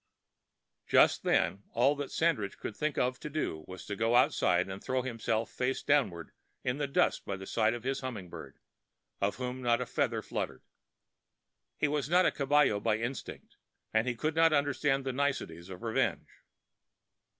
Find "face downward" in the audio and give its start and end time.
5.51-6.31